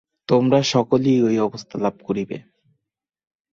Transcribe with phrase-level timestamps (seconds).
[0.29, 2.37] তোমরা সকলেই ঐ অবস্থা লাভ করিবে।